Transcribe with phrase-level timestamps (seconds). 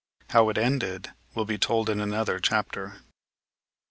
[0.31, 3.03] How it ended will be told in another chapter.